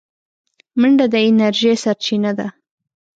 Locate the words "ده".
2.37-2.47